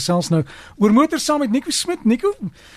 Selfs 0.00 0.30
nou 0.32 0.42
oor 0.80 0.92
motors 0.92 1.24
saam 1.24 1.42
met 1.44 1.50
Nico 1.52 1.70
Smit. 1.70 2.04
Nico, 2.04 2.32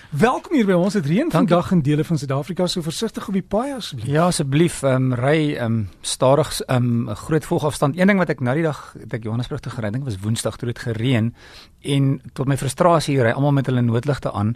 welkom 0.10 0.56
hier 0.58 0.68
by 0.68 0.76
ons. 0.78 0.94
Dit 0.94 1.08
reën 1.10 1.32
vandag 1.32 1.72
in 1.72 1.82
dele 1.82 2.04
van 2.04 2.20
Suid-Afrika. 2.20 2.68
So 2.68 2.84
versigtig 2.86 3.28
op 3.28 3.34
die 3.34 3.44
paai 3.44 3.74
asseblief. 3.78 4.10
Ja, 4.12 4.28
asseblief, 4.32 4.82
ehm 4.84 5.12
um, 5.12 5.18
ry 5.20 5.54
ehm 5.56 5.66
um, 5.66 5.90
stadig 6.02 6.52
ehm 6.68 6.90
um, 6.90 7.10
'n 7.10 7.16
groot 7.16 7.46
volgafstand. 7.46 7.98
Een 7.98 8.08
ding 8.08 8.20
wat 8.20 8.30
ek 8.30 8.40
nou 8.40 8.56
die 8.56 8.64
dag 8.64 8.96
het 9.00 9.14
ek 9.14 9.24
Johannesburg 9.24 9.62
toe 9.62 9.72
gery, 9.72 9.92
dink 9.92 10.04
was 10.04 10.20
Woensdag 10.20 10.58
toe 10.58 10.68
dit 10.68 10.80
gereën 10.80 11.34
en 11.82 12.22
tot 12.34 12.48
my 12.48 12.58
frustrasie 12.58 13.22
ry 13.22 13.32
almal 13.32 13.52
met 13.52 13.66
hulle 13.66 13.82
noodligte 13.82 14.32
aan. 14.32 14.56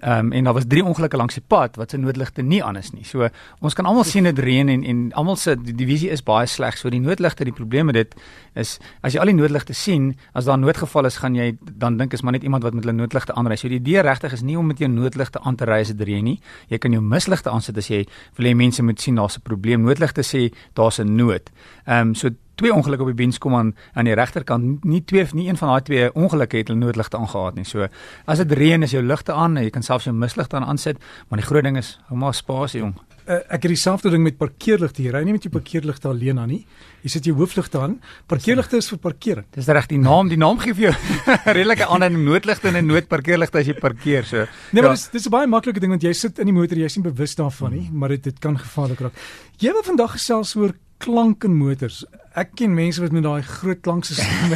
Ehm 0.00 0.26
um, 0.26 0.32
en 0.32 0.44
daar 0.44 0.54
was 0.54 0.64
drie 0.68 0.84
ongelukke 0.84 1.16
langs 1.16 1.34
die 1.34 1.44
pad 1.46 1.76
wat 1.76 1.90
se 1.90 1.96
noodligte 1.96 2.42
nie 2.42 2.64
aan 2.64 2.76
is 2.76 2.90
nie. 2.92 3.04
So 3.04 3.28
ons 3.60 3.74
kan 3.74 3.86
almal 3.86 4.04
sien 4.04 4.24
dit 4.24 4.38
reën 4.38 4.68
en 4.68 4.84
en 4.84 5.12
almal 5.12 5.36
se 5.36 5.56
die, 5.56 5.74
die 5.74 5.86
visie 5.86 6.10
is 6.10 6.22
baie 6.22 6.46
sleg. 6.46 6.76
So 6.78 6.90
die 6.90 7.00
noodligte, 7.00 7.44
die 7.44 7.52
probleem 7.52 7.86
met 7.86 7.94
dit 7.94 8.14
is 8.54 8.78
as 9.00 9.14
jy 9.14 9.20
al 9.20 9.32
die 9.32 9.38
noodligte 9.38 9.72
sien, 9.72 10.16
as 10.32 10.44
daar 10.44 10.58
'n 10.58 10.60
noodgeval 10.60 11.06
is, 11.06 11.16
gaan 11.16 11.34
jy 11.34 11.56
dan 11.72 11.96
dink 12.06 12.14
is 12.14 12.22
maar 12.22 12.36
net 12.36 12.46
iemand 12.46 12.62
wat 12.62 12.74
met 12.74 12.86
hulle 12.86 12.96
noodligte 12.96 13.34
aanry. 13.34 13.58
So 13.58 13.68
die 13.68 13.80
idee 13.80 14.02
regtig 14.06 14.36
is 14.36 14.44
nie 14.46 14.56
om 14.58 14.66
met 14.70 14.80
jou 14.82 14.88
noodligte 14.90 15.42
aan 15.42 15.58
te 15.58 15.66
ry 15.66 15.80
as 15.82 15.92
dit 15.92 16.06
reën 16.06 16.24
nie. 16.24 16.38
Jy 16.70 16.78
kan 16.82 16.94
jou 16.94 17.02
misligte 17.02 17.50
aansit 17.50 17.78
as 17.82 17.90
jy 17.90 18.04
wil 18.38 18.50
hê 18.50 18.54
mense 18.56 18.82
moet 18.82 19.00
sien 19.00 19.18
daar's 19.18 19.38
'n 19.38 19.42
probleem. 19.42 19.82
Noodligte 19.82 20.22
sê 20.22 20.52
daar's 20.74 21.00
'n 21.00 21.16
nood. 21.16 21.50
Ehm 21.86 22.08
um, 22.08 22.14
so 22.14 22.30
twee 22.56 22.72
ongelukke 22.72 23.02
op 23.02 23.08
die 23.08 23.24
bens 23.24 23.38
kom 23.38 23.54
aan 23.54 23.74
aan 23.94 24.04
die 24.04 24.14
regterkant. 24.14 24.84
Nie 24.84 25.04
twee 25.04 25.26
nie 25.32 25.48
een 25.48 25.56
van 25.56 25.68
daai 25.68 25.82
twee 25.82 26.14
ongelukke 26.14 26.56
het 26.56 26.68
hulle 26.68 26.80
noodligte 26.80 27.16
aangehaat 27.16 27.54
nie. 27.54 27.64
So 27.64 27.88
as 28.26 28.38
dit 28.38 28.52
reën 28.52 28.82
is 28.82 28.90
jou 28.90 29.02
ligte 29.02 29.32
aan 29.32 29.56
jy 29.56 29.70
kan 29.70 29.82
selfs 29.82 30.04
jou 30.04 30.14
misligte 30.14 30.56
aan 30.56 30.64
aansit, 30.64 30.96
maar 31.28 31.38
die 31.38 31.46
groot 31.46 31.64
ding 31.64 31.76
is 31.76 31.98
hou 32.08 32.18
maar 32.18 32.34
spasie 32.34 32.80
jong 32.80 32.94
uh, 33.26 33.38
ek 33.52 33.66
het 33.66 33.72
dieselfde 33.72 34.10
ding 34.10 34.22
met 34.24 34.38
parkeerligte. 34.38 35.02
Jy 35.04 35.12
ry 35.14 35.22
nie 35.26 35.34
met 35.36 35.46
jou 35.46 35.52
parkeerligte 35.52 36.08
alleen 36.08 36.38
aan 36.38 36.48
nie. 36.48 36.62
Jy 37.04 37.12
sit 37.12 37.28
jou 37.28 37.36
hoofligte 37.38 37.80
aan. 37.82 37.98
Parkeerligte 38.30 38.80
is 38.80 38.88
vir 38.90 39.00
parkering. 39.02 39.46
Dis 39.54 39.68
reg 39.68 39.88
die 39.90 40.00
naam, 40.02 40.30
die 40.32 40.38
naam 40.40 40.58
gee 40.62 40.74
vir 40.74 40.88
jou 40.88 40.94
redelike 41.58 41.86
aanduiding 41.86 42.24
noodligte 42.26 42.70
en 42.70 42.80
'n 42.80 42.86
noodparkeerligte 42.86 43.58
as 43.58 43.66
jy 43.66 43.76
parkeer 43.78 44.24
so. 44.24 44.46
Nee, 44.72 44.82
maar 44.82 44.92
ja. 44.92 44.96
dis 44.96 45.08
dis 45.12 45.26
'n 45.26 45.30
baie 45.30 45.46
maklike 45.46 45.80
ding 45.80 45.90
want 45.90 46.02
jy 46.02 46.12
sit 46.12 46.38
in 46.38 46.46
die 46.46 46.56
motor, 46.56 46.78
jy 46.78 46.84
is 46.84 46.96
nie 46.96 47.06
bewus 47.10 47.34
daarvan 47.34 47.72
nie, 47.72 47.86
hmm. 47.88 47.98
maar 47.98 48.08
dit 48.08 48.22
dit 48.22 48.38
kan 48.38 48.58
gevaarlik 48.58 49.00
raak. 49.00 49.14
Jy 49.58 49.72
wil 49.72 49.82
vandag 49.82 50.12
gesels 50.12 50.56
oor 50.56 50.74
klank 50.98 51.44
in 51.44 51.56
motors. 51.56 52.04
Ek 52.36 52.52
ken 52.58 52.74
mense 52.76 53.00
wat 53.00 53.14
met 53.16 53.24
daai 53.24 53.42
groot 53.42 53.80
klankstelsels. 53.84 54.28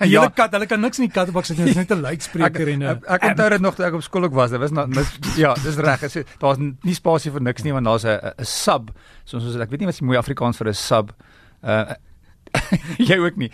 Die 0.00 0.08
hele 0.08 0.26
ja. 0.26 0.28
kat, 0.34 0.54
hulle 0.56 0.66
kan 0.66 0.80
niks 0.82 0.98
in 0.98 1.06
die 1.06 1.14
kattebak 1.14 1.46
sit 1.46 1.58
nie. 1.58 1.68
Dit 1.68 1.76
is 1.76 1.80
net 1.82 1.92
'n 1.94 2.02
luidspreker 2.02 2.68
en 2.72 2.82
'n 2.82 2.88
Ek, 2.90 3.04
ek 3.06 3.26
onthou 3.30 3.48
dit 3.50 3.60
nog 3.60 3.74
toe 3.76 3.86
ek 3.86 3.94
op 3.94 4.02
skool 4.02 4.24
ook 4.24 4.34
was. 4.34 4.50
Dit 4.50 4.60
was 4.60 4.70
nou 4.70 4.88
ja, 5.36 5.54
dis 5.54 5.76
reg. 5.76 6.00
Daar's 6.38 6.58
nie 6.58 6.94
spasie 6.94 7.30
vir 7.30 7.42
niks 7.42 7.62
nie 7.62 7.72
want 7.72 7.86
daar's 7.86 8.04
'n 8.04 8.18
'n 8.38 8.44
sub. 8.44 8.90
Soos 9.24 9.44
ons 9.44 9.56
ek 9.56 9.70
weet 9.70 9.80
nie 9.80 9.86
wat 9.86 9.94
se 9.94 10.04
mooi 10.04 10.18
Afrikaans 10.18 10.56
vir 10.56 10.68
'n 10.68 10.74
sub. 10.74 11.12
Uh 11.62 11.94
jy 13.10 13.18
ook 13.18 13.36
nie. 13.40 13.50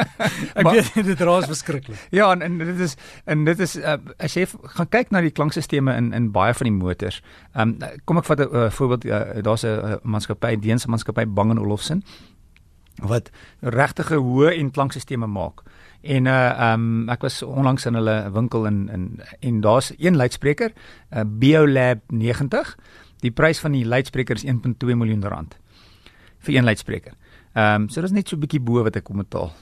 ek 0.58 0.64
maar, 0.64 0.74
weet 0.74 1.06
dit 1.06 1.20
raas 1.20 1.46
verskriklik. 1.50 1.98
Ja, 2.10 2.30
en, 2.32 2.42
en 2.42 2.58
dit 2.58 2.80
is 2.80 2.96
en 3.24 3.44
dit 3.44 3.62
is 3.66 3.76
uh, 3.80 3.96
as 4.18 4.36
jy 4.36 4.46
gaan 4.76 4.90
kyk 4.92 5.12
na 5.14 5.22
die 5.24 5.34
klankstelsels 5.34 5.96
in 5.96 6.12
in 6.12 6.30
baie 6.34 6.54
van 6.54 6.68
die 6.70 6.74
motors. 6.76 7.22
Ehm 7.54 7.76
um, 7.82 8.00
kom 8.04 8.18
ek 8.22 8.28
vat 8.30 8.44
'n 8.44 8.50
uh, 8.50 8.70
voorbeeld 8.70 9.04
uh, 9.06 9.42
daar's 9.42 9.64
'n 9.64 9.78
uh, 9.78 9.96
maatskappy, 10.02 10.56
Deense 10.56 10.90
maatskappy 10.90 11.26
Bang 11.26 11.58
& 11.58 11.62
Olufsen 11.62 12.02
wat 13.00 13.30
regtige 13.60 14.18
hoë 14.20 14.52
en 14.58 14.70
klankstelsels 14.70 15.26
maak. 15.26 15.62
En 16.02 16.26
uh 16.26 16.32
ehm 16.32 16.80
um, 16.80 17.08
ek 17.08 17.22
was 17.22 17.42
onlangs 17.42 17.86
in 17.86 17.94
hulle 17.94 18.30
winkel 18.32 18.66
in 18.66 18.88
in 18.88 19.20
en 19.40 19.60
daar's 19.60 19.92
een 19.98 20.16
luidspreker, 20.16 20.72
'n 21.10 21.18
uh, 21.18 21.24
BioLab 21.24 22.00
90. 22.08 22.76
Die 23.20 23.30
prys 23.30 23.60
van 23.60 23.72
die 23.72 23.86
luidspreker 23.86 24.34
is 24.34 24.44
1.2 24.44 24.94
miljoen 24.94 25.22
rand 25.22 25.58
vir 26.38 26.54
een 26.54 26.64
luidspreker. 26.64 27.12
Ehm 27.52 27.82
um, 27.82 27.88
so 27.88 28.00
dis 28.00 28.12
net 28.16 28.28
so 28.28 28.36
'n 28.36 28.40
bietjie 28.40 28.60
bo 28.60 28.82
wat 28.82 28.96
ek 28.96 29.04
kom 29.04 29.18
betaal. 29.18 29.52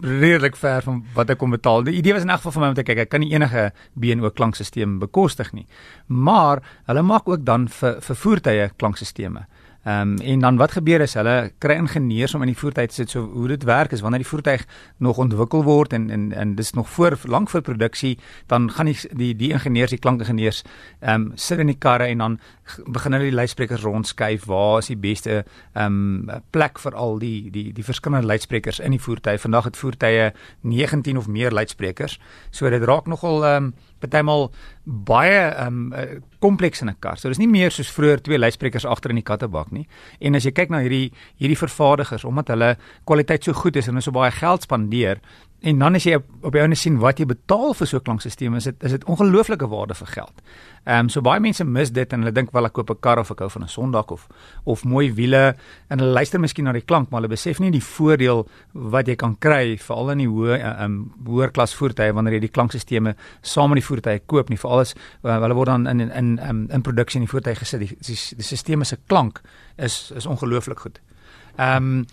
Redelik 0.00 0.56
ver 0.56 0.82
van 0.82 1.04
wat 1.14 1.30
ek 1.30 1.38
kom 1.38 1.50
betaal. 1.50 1.82
Die 1.82 1.98
idee 1.98 2.12
was 2.14 2.22
in 2.22 2.30
elk 2.30 2.38
geval 2.38 2.52
vir 2.52 2.60
my 2.60 2.68
om 2.68 2.74
te 2.74 2.82
kyk, 2.82 2.98
ek 2.98 3.08
kan 3.10 3.20
nie 3.20 3.32
enige 3.34 3.72
BNO 3.94 4.30
klankstelsel 4.30 4.98
bekostig 4.98 5.52
nie. 5.52 5.66
Maar 6.06 6.62
hulle 6.86 7.02
maak 7.02 7.28
ook 7.28 7.44
dan 7.44 7.68
vir 7.68 8.00
vir 8.00 8.16
voertuie 8.16 8.70
klankstelsels. 8.76 9.46
Ehm 9.82 10.00
um, 10.00 10.18
en 10.18 10.38
dan 10.38 10.56
wat 10.56 10.72
gebeur 10.72 11.00
is 11.00 11.14
hulle 11.14 11.52
kry 11.58 11.74
ingenieurs 11.74 12.34
om 12.34 12.42
in 12.44 12.52
die 12.52 12.58
voertuig 12.58 12.88
te 12.88 12.94
sit. 12.94 13.10
So 13.10 13.24
hoe 13.32 13.48
dit 13.48 13.64
werk 13.66 13.90
is 13.92 14.00
wanneer 14.00 14.22
die 14.22 14.28
voertuig 14.28 14.66
nog 14.96 15.18
ontwikkel 15.18 15.64
word 15.66 15.92
en 15.92 16.10
en 16.10 16.32
en 16.32 16.54
dis 16.54 16.72
nog 16.72 16.88
voor 16.88 17.18
lank 17.24 17.50
voor 17.50 17.60
produksie 17.60 18.18
dan 18.46 18.70
gaan 18.70 18.86
die 18.86 18.98
die 19.10 19.36
die 19.36 19.50
ingenieurs 19.50 19.90
die 19.90 19.98
klankingenieurs 19.98 20.62
ehm 21.00 21.14
um, 21.14 21.32
sit 21.34 21.58
in 21.58 21.66
die 21.66 21.78
karre 21.78 22.06
en 22.06 22.18
dan 22.18 22.38
begin 22.86 23.12
hulle 23.12 23.24
die 23.24 23.34
luidsprekers 23.34 23.82
rondskuif. 23.82 24.44
Waar 24.44 24.78
is 24.78 24.86
die 24.86 24.96
beste 24.96 25.44
ehm 25.72 26.28
um, 26.30 26.42
plek 26.50 26.78
vir 26.78 26.94
al 26.94 27.18
die 27.18 27.50
die 27.50 27.72
die 27.72 27.84
verskillende 27.84 28.26
luidsprekers 28.26 28.78
in 28.78 28.90
die 28.90 29.02
voertuig? 29.02 29.40
Vandag 29.40 29.64
het 29.64 29.76
voertuie 29.76 30.30
19 30.60 31.16
of 31.16 31.26
meer 31.28 31.50
luidsprekers. 31.50 32.20
So 32.50 32.70
dit 32.70 32.82
raak 32.82 33.06
nogal 33.06 33.44
ehm 33.44 33.64
um, 33.64 33.74
partymal 33.98 34.50
baie 34.84 35.66
um, 35.66 35.92
kompleks 36.40 36.80
in 36.80 36.88
'n 36.88 36.96
kar. 36.98 37.18
So 37.18 37.28
dis 37.28 37.38
nie 37.38 37.48
meer 37.48 37.70
soos 37.70 37.90
vroeër 37.90 38.22
twee 38.22 38.38
luidsprekers 38.38 38.84
agter 38.84 39.10
in 39.10 39.16
die 39.16 39.22
kattebak 39.30 39.70
nie. 39.70 39.86
En 40.20 40.34
as 40.34 40.44
jy 40.44 40.52
kyk 40.52 40.70
na 40.70 40.80
hierdie 40.80 41.12
hierdie 41.38 41.58
vervaardigers 41.58 42.24
omdat 42.24 42.48
hulle 42.48 42.76
kwaliteit 43.04 43.44
so 43.44 43.52
goed 43.52 43.76
is 43.76 43.86
en 43.86 43.94
hulle 43.94 44.02
so 44.02 44.10
baie 44.10 44.30
geld 44.30 44.62
spandeer, 44.62 45.20
En 45.62 45.78
dan 45.78 45.94
as 45.94 46.02
jy 46.08 46.16
op, 46.18 46.26
op 46.48 46.56
jou 46.58 46.64
net 46.66 46.78
sien 46.78 46.96
wat 46.98 47.20
jy 47.22 47.26
betaal 47.30 47.70
vir 47.78 47.86
so 47.86 47.96
'n 47.96 48.02
klankstelsel, 48.02 48.56
is 48.56 48.64
dit 48.64 48.82
is 48.82 48.90
dit 48.90 49.04
ongelooflike 49.04 49.68
waarde 49.68 49.94
vir 49.94 50.06
geld. 50.06 50.42
Ehm 50.84 50.98
um, 50.98 51.08
so 51.08 51.20
baie 51.20 51.40
mense 51.40 51.64
mis 51.64 51.90
dit 51.90 52.12
en 52.12 52.20
hulle 52.20 52.32
dink 52.32 52.50
wel 52.50 52.66
ek 52.66 52.72
koop 52.72 52.90
'n 52.90 53.00
kar 53.00 53.18
of 53.18 53.30
ek 53.30 53.38
hou 53.38 53.48
van 53.48 53.62
'n 53.62 53.68
Sondag 53.68 54.10
of 54.10 54.26
of 54.64 54.84
mooi 54.84 55.12
wiele 55.14 55.54
en 55.88 55.98
hulle 55.98 56.12
luister 56.12 56.40
miskien 56.40 56.64
na 56.64 56.72
die 56.72 56.82
klank, 56.82 57.10
maar 57.10 57.20
hulle 57.20 57.30
besef 57.30 57.60
nie 57.60 57.70
die 57.70 57.80
voordeel 57.82 58.48
wat 58.72 59.06
jy 59.06 59.14
kan 59.14 59.36
kry 59.38 59.76
veral 59.78 60.10
in 60.10 60.18
die 60.18 60.26
hoë 60.26 60.58
ehm 60.58 60.84
um, 60.84 61.12
hoër 61.26 61.50
klas 61.50 61.74
voertuie 61.74 62.12
wanneer 62.12 62.34
jy 62.34 62.40
die 62.40 62.48
klankstelsels 62.48 63.14
saam 63.42 63.70
met 63.70 63.76
die 63.76 63.86
voertuie 63.86 64.20
koop 64.26 64.48
nie. 64.48 64.58
Veral 64.58 64.71
as 64.80 64.94
uh, 65.22 65.40
hulle 65.40 65.54
word 65.54 65.68
dan 65.68 65.86
in 65.86 66.00
in 66.00 66.10
in, 66.10 66.38
in, 66.38 66.68
in 66.70 66.82
produksie 66.82 67.20
in 67.20 67.26
die 67.26 67.30
voertuig 67.30 67.58
gesit. 67.58 67.80
Die 67.80 67.96
die, 68.00 68.18
die 68.36 68.44
stelsels 68.44 68.88
se 68.88 68.98
klank 69.06 69.40
is 69.76 70.12
is 70.14 70.26
ongelooflik 70.26 70.80
goed. 70.80 71.00
Ehm 71.56 71.76
um, 71.76 72.06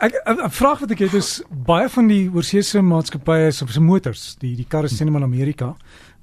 Ek 0.00 0.14
'n 0.24 0.48
vraag 0.48 0.80
wat 0.80 0.90
ek 0.90 0.98
het 0.98 1.14
is 1.14 1.42
baie 1.52 1.88
van 1.88 2.06
die 2.08 2.30
oorseese 2.32 2.80
maatskappye 2.80 3.50
se 3.52 3.66
se 3.68 3.80
motors, 3.80 4.36
die 4.40 4.56
die 4.56 4.64
karre 4.64 4.88
sien 4.88 5.08
in 5.08 5.22
Amerika, 5.22 5.76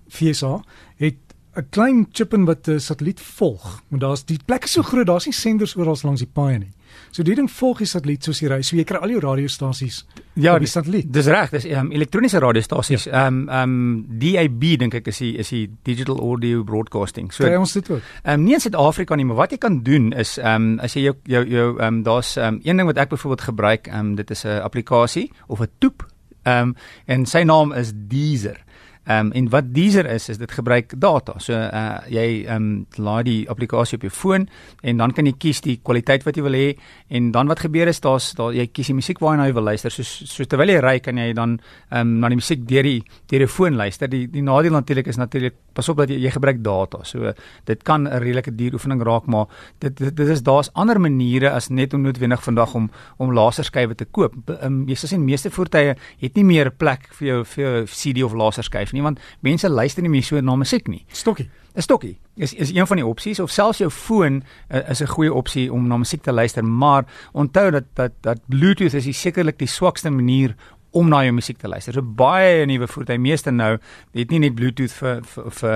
FSA, 0.09 0.64
het 0.97 1.18
'n 1.58 1.68
klein 1.70 2.08
chip 2.12 2.34
in 2.34 2.46
wat 2.46 2.68
'n 2.68 2.80
satelliet 2.80 3.22
volg. 3.22 3.81
Want 3.90 4.02
daar's 4.02 4.26
die 4.26 4.40
plekke 4.46 4.68
so 4.68 4.81
groot, 4.81 5.06
daar's 5.06 5.26
nie 5.26 5.34
senders 5.34 5.76
oral 5.76 5.97
langs 6.03 6.20
die 6.20 6.34
paaie 6.34 6.58
nie. 6.58 6.74
So 7.12 7.24
die 7.24 7.36
ding 7.36 7.52
volg 7.52 7.78
die 7.78 7.86
satelliet 7.86 8.24
soos 8.24 8.40
jy 8.40 8.47
ry. 8.47 8.62
So 8.62 8.76
jy 8.76 8.84
kry 8.84 8.97
al 8.97 9.09
jou 9.09 9.20
radiostasies 9.20 10.06
ja, 10.38 10.58
die 10.59 10.70
satelliet. 10.70 11.09
Dis 11.14 11.28
reg, 11.31 11.52
dis 11.53 11.66
um, 11.66 11.92
elektroniese 11.92 12.40
radiostasies. 12.44 13.08
Ja. 13.09 13.25
Ehm 13.25 13.40
ja. 13.48 13.64
um, 13.64 13.74
ehm 13.78 13.78
um, 13.94 14.20
DAB 14.20 14.66
dink 14.80 14.94
ek 15.00 15.08
is 15.12 15.22
die 15.24 15.34
is 15.38 15.50
die 15.53 15.64
digital 15.88 16.20
audio 16.20 16.64
broadcasting. 16.64 17.31
So 17.34 17.46
kry 17.46 17.56
ons 17.59 17.74
dit 17.78 17.90
ook. 17.92 18.03
Ehm 18.24 18.40
um, 18.40 18.46
nie 18.46 18.58
in 18.58 18.64
Suid-Afrika 18.64 19.16
nie, 19.16 19.26
maar 19.26 19.42
wat 19.44 19.56
jy 19.56 19.58
kan 19.58 19.81
doen 19.84 20.12
is 20.14 20.38
ehm 20.38 20.70
um, 20.74 20.80
as 20.84 20.96
jy 20.96 21.08
jou 21.08 21.16
jou 21.24 21.44
jou 21.46 21.68
ehm 21.78 21.88
um, 21.88 22.03
daar's 22.03 22.36
ehm 22.38 22.59
um, 22.59 22.62
een 22.64 22.78
ding 22.78 22.88
wat 22.88 22.97
ek 22.97 23.09
byvoorbeeld 23.16 23.47
gebruik, 23.50 23.88
ehm 23.88 24.00
um, 24.00 24.16
dit 24.16 24.31
is 24.31 24.46
'n 24.46 24.62
applikasie 24.62 25.31
of 25.47 25.62
'n 25.62 25.72
toep. 25.80 26.08
Ehm 26.44 26.70
um, 26.70 26.76
en 27.06 27.26
sy 27.26 27.44
naam 27.44 27.74
is 27.74 27.92
Deezer. 27.96 28.64
Ehm 29.07 29.25
um, 29.25 29.31
en 29.31 29.50
wat 29.50 29.69
Deezer 29.72 30.06
is 30.12 30.29
is 30.29 30.38
dit 30.38 30.51
gebruik 30.51 30.91
data. 31.00 31.38
So 31.40 31.53
uh 31.56 32.00
jy 32.12 32.44
ehm 32.44 32.56
um, 32.56 32.85
laai 32.95 33.23
die 33.23 33.50
applikasie 33.50 33.95
op 33.95 34.03
jou 34.03 34.12
foon 34.12 34.47
en 34.84 34.97
dan 34.97 35.13
kan 35.16 35.25
jy 35.25 35.34
kies 35.40 35.62
die 35.63 35.78
kwaliteit 35.79 36.25
wat 36.28 36.35
jy 36.35 36.44
wil 36.44 36.57
hê 36.59 36.73
en 37.07 37.31
dan 37.31 37.47
wat 37.47 37.63
gebeur 37.63 37.88
is 37.88 38.03
daar's 38.03 38.34
daar 38.35 38.51
jy 38.51 38.67
kies 38.67 38.91
die 38.91 38.97
musiek 38.97 39.22
waarna 39.23 39.46
jy 39.47 39.53
wil 39.56 39.63
luister. 39.63 39.91
So 39.91 40.03
so 40.03 40.44
terwyl 40.44 40.75
jy 40.75 40.81
ry 40.84 41.00
kan 41.00 41.17
jy 41.17 41.31
dan 41.34 41.59
ehm 41.90 42.01
um, 42.01 42.19
na 42.19 42.29
die 42.29 42.40
musiek 42.41 42.67
deur 42.67 42.84
die 42.84 43.00
deur 43.31 43.46
die 43.46 43.47
foon 43.47 43.79
luister. 43.79 44.12
Die 44.12 44.28
die 44.28 44.44
nadeel 44.44 44.75
natuurlik 44.75 45.07
is 45.07 45.17
natuurlik 45.17 45.56
pas 45.78 45.90
op 45.94 46.02
dat 46.02 46.12
jy, 46.12 46.18
jy 46.26 46.34
gebruik 46.34 46.64
data. 46.66 47.04
So 47.06 47.34
dit 47.70 47.84
kan 47.84 48.08
'n 48.08 48.22
redelike 48.24 48.56
duur 48.56 48.74
oefening 48.74 49.04
raak, 49.04 49.26
maar 49.26 49.46
dit 49.80 49.98
dit, 49.98 50.16
dit 50.16 50.28
is 50.28 50.42
daar's 50.44 50.70
ander 50.74 51.00
maniere 51.00 51.52
as 51.52 51.70
net 51.70 51.94
onnoodwendig 51.94 52.44
vandag 52.44 52.74
om 52.74 52.90
om 53.18 53.34
laserskywe 53.34 53.96
te 53.96 54.06
koop. 54.06 54.34
Um, 54.64 54.84
jy 54.88 54.96
sien 54.96 55.26
meeste 55.26 55.52
voertuie 55.52 55.96
het 56.20 56.36
nie 56.36 56.44
meer 56.44 56.68
'n 56.68 56.78
plek 56.78 57.08
vir 57.20 57.28
jou 57.28 57.46
vir 57.46 57.64
jou 57.64 57.86
CD 57.86 58.24
of 58.24 58.34
laserskyf 58.34 58.94
nie 58.94 59.02
want 59.02 59.20
mense 59.42 59.70
luister 59.70 60.02
nie 60.02 60.09
meer 60.09 60.24
so 60.24 60.41
na 60.41 60.56
musiek 60.56 60.88
nie. 60.88 61.06
Stokkie. 61.12 61.50
'n 61.78 61.82
Stokkie 61.82 62.18
is 62.35 62.53
is 62.53 62.73
een 62.73 62.88
van 62.88 62.97
die 62.97 63.06
opsies 63.06 63.40
of 63.40 63.52
selfs 63.52 63.78
jou 63.78 63.90
foon 63.90 64.44
uh, 64.70 64.90
is 64.90 65.02
'n 65.02 65.08
goeie 65.08 65.34
opsie 65.34 65.73
om 65.73 65.88
na 65.88 65.97
musiek 65.97 66.22
te 66.22 66.32
luister, 66.32 66.66
maar 66.66 67.06
onthou 67.32 67.72
dat 67.72 67.84
dat 67.94 68.12
dat 68.22 68.40
Bluetooth 68.46 68.94
is 68.94 69.22
sekerlik 69.22 69.59
die 69.59 69.68
swakste 69.68 70.09
manier 70.09 70.56
om 70.97 71.09
na 71.11 71.22
jou 71.26 71.34
musiek 71.38 71.59
te 71.61 71.70
luister. 71.70 71.94
So 71.94 72.02
baie 72.02 72.66
nuwe 72.70 72.88
voertuie, 72.90 73.20
meeste 73.22 73.53
nou, 73.53 73.76
het 74.17 74.34
nie 74.34 74.41
net 74.41 74.55
Bluetooth 74.58 74.94
vir 74.97 75.22
vir 75.28 75.52
vir 75.59 75.76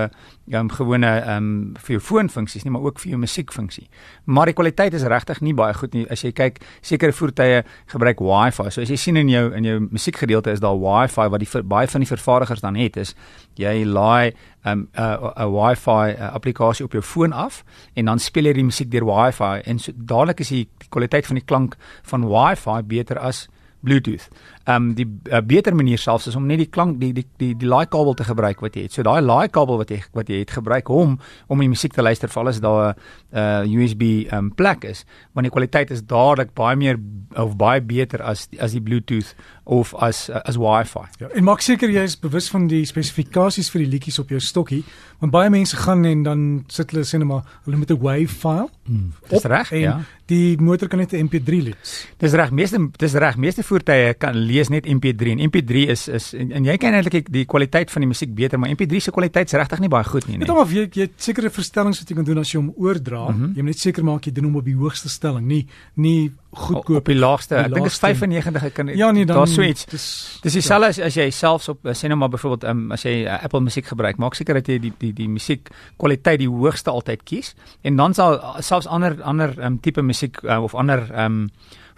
um, 0.58 0.70
gewone 0.72 1.12
ehm 1.20 1.36
um, 1.36 1.50
vir 1.78 1.96
jou 1.96 2.02
foonfunksies 2.02 2.66
nie, 2.66 2.72
maar 2.74 2.88
ook 2.88 3.00
vir 3.02 3.14
jou 3.14 3.20
musiekfunksie. 3.22 3.86
Maar 4.24 4.50
die 4.50 4.56
kwaliteit 4.58 4.96
is 4.98 5.06
regtig 5.08 5.40
nie 5.40 5.54
baie 5.54 5.74
goed 5.78 5.94
nie. 5.94 6.04
As 6.10 6.24
jy 6.24 6.32
kyk, 6.36 6.58
sekere 6.82 7.14
voertuie 7.14 7.62
gebruik 7.92 8.22
Wi-Fi. 8.22 8.70
So 8.70 8.82
as 8.82 8.90
jy 8.90 8.98
sien 8.98 9.20
in 9.20 9.30
jou 9.30 9.44
in 9.56 9.68
jou 9.68 9.78
musiekgedeelte 9.84 10.54
is 10.54 10.64
daar 10.64 10.78
Wi-Fi 10.78 11.28
wat 11.32 11.44
die 11.44 11.62
baie 11.62 11.90
van 11.94 12.04
die 12.04 12.10
vervaardigers 12.10 12.64
dan 12.64 12.78
het 12.80 12.96
is 12.96 13.14
jy 13.60 13.84
laai 13.84 14.32
'n 14.64 14.68
um, 14.70 14.88
'n 14.96 15.50
Wi-Fi 15.52 16.14
uh, 16.18 16.34
applikasie 16.34 16.84
op 16.84 16.92
jou 16.92 17.02
foon 17.02 17.32
af 17.32 17.64
en 17.94 18.04
dan 18.04 18.18
speel 18.18 18.44
jy 18.44 18.52
die 18.52 18.64
musiek 18.64 18.90
deur 18.90 19.04
Wi-Fi 19.04 19.62
en 19.64 19.78
so 19.78 19.92
dadelik 19.96 20.40
is 20.40 20.48
die 20.48 20.68
kwaliteit 20.88 21.26
van 21.26 21.36
die 21.36 21.44
klank 21.44 21.76
van 22.02 22.28
Wi-Fi 22.28 22.82
beter 22.82 23.18
as 23.18 23.48
Bluetooth. 23.82 24.28
Ehm 24.64 24.76
um, 24.76 24.94
die 24.94 25.06
uh, 25.06 25.40
beter 25.42 25.74
manier 25.74 25.98
selfs 25.98 26.26
is 26.26 26.36
om 26.38 26.46
net 26.46 26.58
die 26.58 26.70
klank 26.70 27.00
die 27.00 27.12
die 27.12 27.26
die 27.38 27.52
die 27.58 27.68
laai 27.68 27.86
kabel 27.86 28.14
te 28.14 28.24
gebruik 28.24 28.60
wat 28.60 28.76
jy 28.76 28.86
het. 28.86 28.92
So 28.92 29.02
daai 29.02 29.20
laai 29.20 29.48
kabel 29.48 29.80
wat 29.80 29.90
jy 29.90 30.02
wat 30.14 30.28
jy 30.30 30.42
het 30.44 30.54
gebruik 30.54 30.86
hom 30.86 31.18
om 31.48 31.64
die 31.64 31.68
musiek 31.68 31.92
te 31.92 32.02
luister 32.02 32.30
val 32.30 32.48
as 32.48 32.60
daar 32.60 32.94
'n 32.94 33.66
uh, 33.66 33.82
USB 33.82 34.02
ehm 34.02 34.38
um, 34.38 34.54
plek 34.54 34.84
is, 34.84 35.04
want 35.32 35.44
die 35.44 35.50
kwaliteit 35.50 35.90
is 35.90 36.02
dadelik 36.02 36.54
baie 36.54 36.76
meer 36.76 36.98
of 37.36 37.56
baie 37.56 37.80
beter 37.80 38.22
as 38.22 38.48
as 38.58 38.72
die 38.72 38.80
Bluetooth 38.80 39.34
of 39.64 39.94
as 39.94 40.30
as 40.30 40.56
Wi-Fi. 40.56 41.06
Ja, 41.18 41.28
en 41.34 41.44
maak 41.44 41.60
seker 41.60 41.90
jy 41.90 42.02
is 42.02 42.16
bewus 42.18 42.48
van 42.50 42.66
die 42.68 42.84
spesifikasies 42.86 43.70
vir 43.70 43.84
die 43.84 43.90
liedjies 43.94 44.18
op 44.18 44.32
jou 44.34 44.40
stokkie, 44.40 44.82
want 45.22 45.32
baie 45.32 45.50
mense 45.50 45.76
gaan 45.76 46.04
en 46.04 46.22
dan 46.26 46.64
sit 46.68 46.90
hulle 46.90 47.04
sê 47.06 47.18
net 47.18 47.28
maar 47.30 47.44
hulle 47.64 47.76
met 47.76 47.90
'n 47.90 47.98
WAV 47.98 48.30
file. 48.30 48.68
Hmm, 48.86 49.12
dis 49.28 49.44
reg, 49.44 49.70
ja. 49.70 50.00
Die 50.26 50.56
motor 50.56 50.88
kan 50.88 50.98
net 50.98 51.12
'n 51.12 51.28
MP3 51.28 51.62
lees. 51.62 52.06
Dis 52.18 52.32
reg, 52.32 52.50
meeste 52.50 52.78
dis 52.98 53.14
reg, 53.14 53.36
meeste 53.36 53.62
voertuie 53.62 54.14
kan 54.14 54.34
lees 54.52 54.70
net 54.72 54.86
MP3 54.88 55.34
en 55.36 55.42
MP3 55.48 55.86
is 55.94 56.06
is 56.08 56.32
en, 56.38 56.52
en 56.58 56.68
jy 56.68 56.76
kan 56.80 56.94
eintlik 56.96 57.30
die 57.32 57.44
kwaliteit 57.48 57.90
van 57.92 58.04
die 58.04 58.10
musiek 58.10 58.34
beter, 58.36 58.60
maar 58.60 58.72
MP3 58.74 59.00
se 59.06 59.14
kwaliteit 59.14 59.50
is 59.50 59.58
regtig 59.58 59.82
nie 59.82 59.90
baie 59.92 60.06
goed 60.08 60.28
nie. 60.28 60.38
Net 60.42 60.50
nee. 60.50 60.62
of 60.64 60.74
jy 60.74 60.86
jy 60.92 61.08
sekere 61.16 61.50
verstellings 61.52 62.02
wat 62.02 62.12
jy 62.12 62.18
kan 62.18 62.28
doen 62.28 62.42
as 62.42 62.52
jy 62.52 62.60
hom 62.60 62.72
oordra, 62.76 63.28
mm 63.30 63.40
-hmm. 63.40 63.56
jy 63.56 63.66
moet 63.66 63.74
net 63.74 63.84
seker 63.88 64.04
maak 64.04 64.26
jy 64.26 64.32
doen 64.36 64.50
hom 64.50 64.60
op 64.62 64.68
die 64.68 64.76
hoogste 64.76 65.08
stelling, 65.12 65.46
nie 65.46 65.66
nie 65.94 66.32
goedkoop 66.52 66.96
op 66.96 67.08
die 67.08 67.16
laagste. 67.16 67.56
Ek 67.56 67.72
dink 67.72 67.86
dit 67.88 67.92
is 67.92 67.98
95 67.98 68.64
ek 68.68 68.74
kan 68.76 68.90
Ja 68.92 69.10
nee, 69.10 69.24
dan 69.24 69.36
daar's 69.36 69.54
so 69.54 69.62
iets. 69.62 69.86
Dis 69.88 70.06
dis 70.42 70.52
dieselfde 70.52 70.86
ja. 70.86 70.90
as, 70.90 70.98
as 70.98 71.16
jy 71.16 71.30
selfs 71.30 71.68
op 71.72 71.78
sê 71.96 72.10
nou 72.12 72.18
maar 72.20 72.32
byvoorbeeld 72.34 72.64
um, 72.68 72.82
as 72.92 73.06
jy 73.08 73.22
uh, 73.24 73.38
Apple 73.44 73.60
musiek 73.64 73.86
gebruik, 73.88 74.20
maak 74.20 74.36
seker 74.36 74.60
dat 74.60 74.68
jy 74.68 74.78
die 74.78 74.92
die 74.98 75.12
die 75.12 75.28
musiek 75.28 75.70
kwaliteit 75.96 76.42
die 76.42 76.50
hoogste 76.50 76.92
altyd 76.92 77.24
kies 77.24 77.54
en 77.82 77.96
dan 77.96 78.14
sal 78.14 78.40
selfs 78.60 78.86
ander 78.86 79.16
ander 79.22 79.56
um, 79.58 79.80
tipe 79.80 80.02
musiek 80.02 80.42
uh, 80.44 80.60
of 80.62 80.74
ander 80.74 81.08
um, 81.16 81.48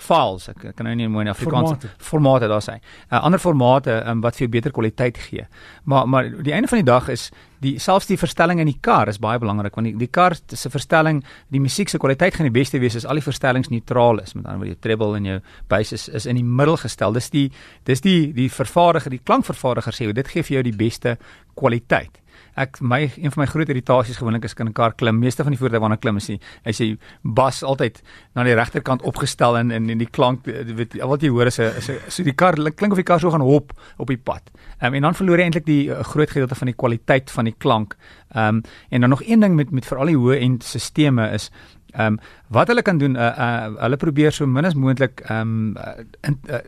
files 0.00 0.48
ek, 0.52 0.64
ek 0.70 0.76
kan 0.78 0.88
nou 0.88 0.94
nie 0.98 1.08
mooi 1.08 1.24
in 1.24 1.32
Afrikaans 1.32 1.74
formate, 1.74 1.90
formate 2.02 2.50
daar 2.50 2.64
sê. 2.64 2.78
Uh, 3.10 3.20
ander 3.20 3.42
formate 3.42 4.00
um, 4.08 4.22
wat 4.24 4.38
vir 4.40 4.50
beter 4.52 4.74
kwaliteit 4.74 5.18
gee. 5.28 5.46
Maar 5.84 6.08
maar 6.08 6.30
die 6.30 6.54
einde 6.54 6.68
van 6.68 6.82
die 6.82 6.88
dag 6.88 7.08
is 7.12 7.30
die 7.64 7.78
selfs 7.80 8.08
die 8.10 8.18
verstelling 8.20 8.60
in 8.60 8.68
die 8.68 8.78
kar 8.80 9.08
is 9.08 9.20
baie 9.22 9.40
belangrik 9.40 9.76
want 9.78 9.88
die 9.88 9.94
die 9.98 10.10
kar 10.12 10.36
se 10.36 10.70
verstelling, 10.70 11.22
die 11.54 11.62
musiek 11.62 11.88
se 11.88 11.98
kwaliteit 11.98 12.36
gaan 12.36 12.48
die 12.50 12.54
beste 12.54 12.80
wees 12.82 12.96
as 12.98 13.06
al 13.08 13.20
die 13.20 13.24
verstellings 13.24 13.70
neutraal 13.72 14.20
is. 14.22 14.34
Met 14.34 14.44
ander 14.46 14.64
woorde, 14.64 14.74
jou 14.74 14.82
treble 14.88 15.20
en 15.20 15.30
jou 15.30 15.38
bass 15.68 15.94
is, 15.96 16.08
is 16.08 16.26
in 16.26 16.40
die 16.40 16.44
middel 16.44 16.76
gestel. 16.82 17.16
Dis 17.16 17.30
die 17.32 17.46
dis 17.88 18.04
die 18.04 18.32
die 18.36 18.50
vervaardiger, 18.52 19.14
die 19.14 19.22
klankvervaardiger 19.24 19.96
sê 19.96 20.10
dit 20.12 20.34
gee 20.34 20.42
vir 20.42 20.58
jou 20.58 20.66
die 20.68 20.76
beste 20.84 21.16
kwaliteit 21.54 22.23
ek 22.56 22.80
my 22.80 23.00
een 23.16 23.32
van 23.34 23.42
my 23.42 23.46
groot 23.50 23.68
irritasies 23.68 24.16
gewoonlik 24.16 24.44
is 24.44 24.54
kan 24.54 24.68
'n 24.68 24.72
kar 24.72 24.94
klim. 24.94 25.18
Meeste 25.18 25.42
van 25.42 25.52
die 25.52 25.58
voertuie 25.58 25.80
waarna 25.80 25.96
klim 25.96 26.16
is, 26.16 26.28
hy 26.64 26.72
sê 26.72 26.98
bas 27.22 27.62
altyd 27.62 28.02
na 28.34 28.44
die 28.44 28.54
regterkant 28.54 29.02
opgestel 29.02 29.58
en 29.58 29.70
en 29.70 29.98
die 29.98 30.10
klank 30.10 30.44
weet 30.44 30.94
wat 31.00 31.22
jy 31.22 31.28
hoor 31.28 31.46
is 31.46 31.58
'n 31.58 31.76
is 31.76 31.90
'n 31.90 31.98
so 32.08 32.22
die 32.22 32.32
kar 32.32 32.54
klink 32.54 32.92
of 32.92 32.96
die 32.96 33.04
kar 33.04 33.20
so 33.20 33.30
gaan 33.30 33.40
hop 33.40 33.72
op 33.98 34.06
die 34.06 34.16
pad. 34.16 34.42
Um, 34.82 34.94
en 34.94 35.02
dan 35.02 35.14
verloor 35.14 35.38
jy 35.38 35.44
eintlik 35.44 35.66
die 35.66 35.88
uh, 35.88 36.02
groot 36.02 36.30
gedeelte 36.30 36.54
van 36.54 36.66
die 36.66 36.76
kwaliteit 36.76 37.30
van 37.30 37.44
die 37.44 37.54
klank. 37.58 37.96
Ehm 38.34 38.56
um, 38.56 38.62
en 38.90 39.00
dan 39.00 39.10
nog 39.10 39.22
een 39.24 39.40
ding 39.40 39.54
met 39.54 39.70
met 39.70 39.86
veral 39.86 40.06
die 40.06 40.16
hoë 40.16 40.40
end 40.40 40.64
stelsels 40.64 41.32
is 41.32 41.50
Ehm 41.94 42.06
um, 42.06 42.18
wat 42.54 42.68
hulle 42.70 42.82
kan 42.82 42.98
doen, 42.98 43.16
uh, 43.16 43.22
uh, 43.38 43.70
hulle 43.82 43.96
probeer 43.96 44.32
so 44.32 44.46
min 44.46 44.64
as 44.64 44.74
moontlik 44.74 45.20
ehm 45.24 45.40
um, 45.40 45.76
in 46.26 46.38
uh, 46.50 46.58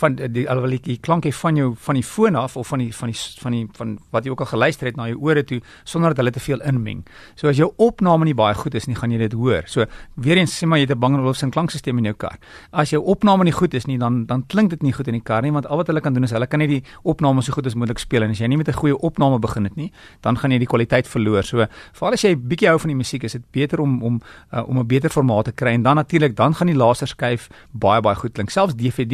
van 0.00 0.14
die 0.14 0.44
alhoewel 0.50 0.76
die, 0.76 0.80
die 0.82 0.98
klank 1.00 1.26
van 1.32 1.56
jou 1.56 1.74
van 1.86 1.94
die 1.94 2.04
foon 2.04 2.34
af 2.34 2.56
of 2.56 2.68
van 2.68 2.78
die 2.78 2.94
van 2.94 3.10
die 3.10 3.18
van 3.42 3.52
die 3.52 3.66
van 3.78 3.98
wat 4.10 4.24
jy 4.24 4.30
ook 4.30 4.40
al 4.40 4.50
geluister 4.50 4.86
het 4.86 4.96
na 4.96 5.06
jou 5.08 5.18
ore 5.20 5.44
toe 5.44 5.60
sonder 5.84 6.10
dat 6.10 6.18
hulle 6.22 6.30
te 6.30 6.40
veel 6.40 6.60
inmeng. 6.60 7.04
So 7.34 7.48
as 7.48 7.56
jou 7.56 7.72
opname 7.76 8.24
nie 8.24 8.34
baie 8.34 8.54
goed 8.54 8.74
is 8.74 8.86
nie, 8.86 8.96
gaan 8.96 9.10
jy 9.10 9.18
dit 9.18 9.32
hoor. 9.32 9.62
So 9.66 9.86
weer 10.14 10.36
eens 10.36 10.54
sê 10.58 10.66
maar 10.66 10.78
jy 10.78 10.86
het 10.88 10.96
'n 10.96 11.00
Bang 11.00 11.16
& 11.16 11.18
Olufsen 11.18 11.50
klankstelsel 11.50 11.96
in 11.98 12.04
jou 12.04 12.14
kar. 12.14 12.38
As 12.72 12.90
jou 12.90 13.02
opname 13.02 13.44
nie 13.44 13.52
goed 13.52 13.74
is 13.74 13.86
nie, 13.86 13.98
dan 13.98 14.26
dan 14.26 14.46
klink 14.46 14.70
dit 14.70 14.82
nie 14.82 14.92
goed 14.92 15.08
in 15.08 15.14
die 15.14 15.22
kar 15.22 15.42
nie, 15.42 15.52
want 15.52 15.66
al 15.66 15.76
wat 15.76 15.86
hulle 15.86 16.00
kan 16.00 16.12
doen 16.14 16.24
is 16.24 16.30
hulle 16.30 16.46
kan 16.46 16.58
net 16.58 16.68
die 16.68 16.82
opname 17.04 17.42
so 17.42 17.52
goed 17.52 17.66
as 17.66 17.74
moontlik 17.74 17.98
speel 17.98 18.22
en 18.22 18.30
as 18.30 18.38
jy 18.38 18.46
nie 18.46 18.56
met 18.56 18.68
'n 18.68 18.72
goeie 18.72 18.98
opname 18.98 19.38
begin 19.38 19.64
het 19.64 19.76
nie, 19.76 19.92
dan 20.20 20.36
gaan 20.36 20.50
jy 20.50 20.58
die 20.58 20.66
kwaliteit 20.66 21.06
verloor. 21.06 21.42
So 21.42 21.66
veral 21.92 22.12
as 22.12 22.22
jy 22.22 22.36
bietjie 22.36 22.68
hou 22.68 22.78
van 22.78 22.88
die 22.88 22.96
musiek, 22.96 23.24
is 23.24 23.32
dit 23.32 23.42
beter 23.52 23.80
om 23.80 24.02
om 24.02 24.20
uh, 24.56 24.68
om 24.68 24.78
'n 24.78 24.86
beter 24.86 25.10
formaat 25.10 25.44
te 25.44 25.52
kry 25.52 25.72
en 25.72 25.82
dan 25.82 25.94
natuurlik 25.94 26.36
dan 26.36 26.54
gaan 26.54 26.66
die 26.66 26.76
laser 26.76 27.06
skyf 27.06 27.48
baie 27.70 28.00
baie 28.00 28.16
goed 28.16 28.32
klink. 28.32 28.50
Selfs 28.50 28.74
DVD, 28.74 29.12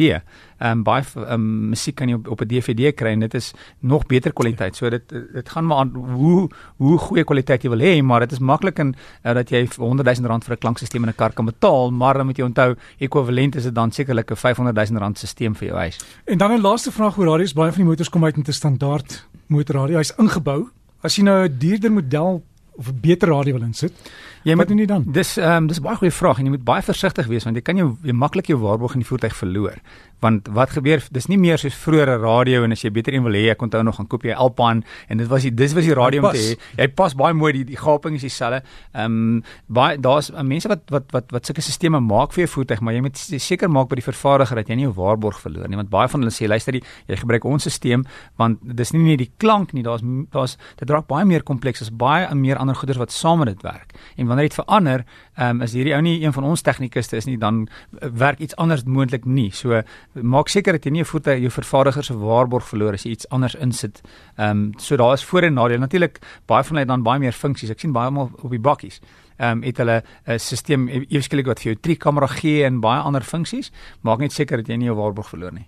ehm 0.57 0.71
um, 0.71 0.83
baie 0.83 1.03
um, 1.29 1.69
musiek 1.69 1.95
kan 1.95 2.09
jy 2.09 2.15
op, 2.15 2.27
op 2.27 2.41
'n 2.41 2.47
DVD 2.47 2.95
kry 2.95 3.09
en 3.09 3.19
dit 3.19 3.33
is 3.33 3.53
nog 3.79 4.05
beter 4.05 4.33
kwaliteit. 4.33 4.75
So 4.75 4.89
dit 4.89 5.09
dit 5.09 5.49
gaan 5.49 5.65
maar 5.65 5.77
aan 5.77 5.91
hoe 5.95 6.49
hoe 6.77 6.97
goeie 6.97 7.23
kwaliteit 7.23 7.63
jy 7.63 7.69
wil 7.69 7.79
hê, 7.79 8.01
maar 8.01 8.19
dit 8.19 8.31
is 8.31 8.39
maklik 8.39 8.79
en 8.79 8.95
uh, 9.23 9.33
dat 9.33 9.49
jy 9.49 9.67
100 9.77 10.17
000 10.17 10.27
rand 10.27 10.43
vir 10.43 10.53
'n 10.53 10.59
klankstelsel 10.59 11.01
in 11.01 11.09
'n 11.09 11.15
kar 11.15 11.33
kan 11.33 11.45
betaal, 11.45 11.91
maar 11.91 12.13
dan 12.13 12.25
moet 12.25 12.37
jy 12.37 12.43
onthou 12.43 12.75
ekwivalent 12.99 13.55
is 13.55 13.63
dit 13.63 13.75
dan 13.75 13.91
sekerlik 13.91 14.31
'n 14.31 14.35
500 14.35 14.75
000 14.89 14.99
rand 14.99 15.17
stelsel 15.17 15.53
vir 15.53 15.67
jou 15.67 15.77
huis. 15.77 15.99
En 16.25 16.37
dan 16.37 16.51
'n 16.51 16.61
laaste 16.61 16.91
vraag 16.91 17.17
oor 17.17 17.25
radios, 17.25 17.53
baie 17.53 17.71
van 17.71 17.81
die 17.81 17.89
motors 17.89 18.09
kom 18.09 18.25
uit 18.25 18.37
met 18.37 18.47
'n 18.47 18.51
standaard 18.51 19.27
motorradio. 19.47 19.97
Hy's 19.97 20.13
ingebou. 20.17 20.69
As 21.01 21.15
jy 21.15 21.23
nou 21.23 21.43
'n 21.43 21.57
duurder 21.57 21.91
model 21.91 22.43
of 22.77 22.89
'n 22.89 22.99
beter 23.01 23.29
radio 23.29 23.53
wil 23.53 23.63
insit, 23.63 23.93
Jy 24.43 24.55
moet 24.59 24.73
nie 24.75 24.87
dan. 24.87 25.05
Dis 25.15 25.37
ehm 25.39 25.63
um, 25.63 25.67
dis 25.71 25.79
baie 25.79 25.95
goeie 25.95 26.11
vraag 26.11 26.41
en 26.41 26.49
jy 26.49 26.51
moet 26.57 26.65
baie 26.67 26.83
versigtig 26.83 27.29
wees 27.31 27.45
want 27.47 27.55
jy 27.55 27.63
kan 27.63 27.79
jou 27.79 27.93
jy 28.03 28.11
maklik 28.11 28.49
jou 28.51 28.57
waarborg 28.59 28.97
in 28.97 29.03
die 29.03 29.07
voertuig 29.07 29.35
verloor 29.39 29.77
want 30.23 30.47
wat 30.55 30.73
gebeur 30.77 31.03
dis 31.11 31.27
nie 31.31 31.37
meer 31.37 31.59
soos 31.61 31.75
vroeër 31.83 32.15
'n 32.15 32.21
radio 32.23 32.63
en 32.63 32.71
as 32.71 32.81
jy 32.81 32.91
beter 32.91 33.13
een 33.13 33.23
wil 33.23 33.35
hê 33.35 33.51
ek 33.51 33.61
onthou 33.61 33.83
nog 33.83 33.95
gaan 33.95 34.07
koop 34.07 34.23
jy 34.23 34.33
Alpine 34.33 34.83
en 35.09 35.17
dit 35.17 35.27
was 35.27 35.43
die 35.43 35.53
dis 35.53 35.73
was 35.73 35.85
die 35.85 35.93
radio 35.93 36.23
om 36.23 36.31
te 36.31 36.37
hê. 36.37 36.55
Jy 36.77 36.87
pas 36.87 37.13
baie 37.13 37.33
mooi 37.33 37.51
die 37.53 37.63
die 37.63 37.77
gaping 37.77 38.15
is 38.15 38.21
dieselfde. 38.21 38.63
Ehm 38.93 39.05
um, 39.05 39.43
baie 39.67 39.97
daar's 39.97 40.31
uh, 40.31 40.41
mense 40.41 40.67
wat 40.67 40.89
wat 40.89 41.11
wat 41.11 41.31
wat 41.31 41.45
sulke 41.45 41.61
stelsels 41.61 42.01
maak 42.01 42.33
vir 42.33 42.45
jou 42.45 42.51
voertuig 42.55 42.81
maar 42.81 42.93
jy 42.93 43.01
moet 43.01 43.17
seker 43.17 43.69
maak 43.69 43.89
by 43.89 43.95
die 43.95 44.07
vervaardiger 44.11 44.55
dat 44.55 44.67
jy 44.67 44.75
nie 44.75 44.87
jou 44.87 44.93
waarborg 44.93 45.39
verloor 45.39 45.67
nie 45.67 45.77
want 45.77 45.89
baie 45.89 46.07
van 46.07 46.21
hulle 46.21 46.31
sê 46.31 46.47
luister 46.47 46.73
jy, 46.73 46.81
jy 47.07 47.15
gebruik 47.15 47.45
ons 47.45 47.67
stelsel 47.67 48.03
want 48.37 48.59
dis 48.63 48.93
nie 48.93 49.03
net 49.03 49.19
die 49.19 49.31
klank 49.37 49.73
nie 49.73 49.83
daar's 49.83 50.01
daar's 50.31 50.57
dit 50.79 50.89
raak 50.89 51.07
baie 51.07 51.25
meer 51.25 51.43
kompleks 51.43 51.81
as 51.81 51.89
baie 51.89 52.27
meer 52.35 52.57
ander 52.57 52.75
goeders 52.75 52.99
wat 53.01 53.11
saam 53.11 53.39
met 53.39 53.47
dit 53.47 53.63
werk. 53.63 53.93
En 54.17 54.27
wanneer 54.27 54.49
dit 54.49 54.59
verander 54.59 55.05
ehm 55.35 55.57
um, 55.57 55.61
as 55.65 55.73
hierdie 55.73 55.95
ou 55.95 56.01
nie 56.01 56.21
een 56.21 56.33
van 56.33 56.43
ons 56.43 56.61
tegnikuste 56.61 57.17
is 57.17 57.25
nie 57.25 57.37
dan 57.37 57.63
uh, 57.65 58.09
werk 58.11 58.39
iets 58.39 58.55
anders 58.55 58.83
moontlik 58.85 59.25
nie. 59.25 59.49
So 59.51 59.81
maak 60.21 60.47
seker 60.47 60.73
dat 60.77 60.85
jy 60.85 60.91
nie 60.91 61.01
'n 61.01 61.05
voertuig 61.05 61.39
jou 61.39 61.49
vervaardiger 61.49 62.03
se 62.03 62.13
waarborg 62.13 62.67
verloor 62.67 62.93
as 62.93 63.03
jy 63.03 63.11
iets 63.11 63.29
anders 63.29 63.55
insit. 63.55 64.01
Ehm 64.37 64.49
um, 64.49 64.73
so 64.77 64.95
daar 64.95 65.13
is 65.13 65.23
voor 65.23 65.43
en 65.43 65.53
nadele. 65.53 65.79
Natuurlik 65.79 66.19
baie 66.45 66.63
van 66.63 66.75
hulle 66.75 66.79
het 66.79 66.87
dan 66.87 67.03
baie 67.03 67.19
meer 67.19 67.31
funksies. 67.31 67.69
Ek 67.69 67.79
sien 67.79 67.91
baie 67.91 68.11
maal 68.11 68.31
op 68.41 68.49
die 68.49 68.59
bakkies. 68.59 68.99
Ehm 69.37 69.51
um, 69.51 69.63
het 69.63 69.77
hulle 69.77 70.03
'n 70.25 70.39
stelsel 70.39 70.87
ewesklik 70.87 71.45
wat 71.45 71.59
vir 71.59 71.73
jou 71.73 71.81
3 71.81 71.97
kamera 71.97 72.27
gee 72.27 72.63
en 72.63 72.79
baie 72.79 73.01
ander 73.01 73.21
funksies. 73.21 73.71
Maak 74.01 74.19
net 74.19 74.31
seker 74.31 74.57
dat 74.57 74.67
jy 74.67 74.75
nie 74.75 74.85
jou 74.85 74.95
waarborg 74.95 75.29
verloor 75.29 75.51
nie. 75.51 75.61